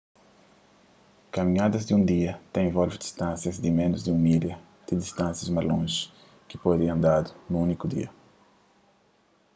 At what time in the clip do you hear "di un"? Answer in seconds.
1.85-2.03, 4.03-4.19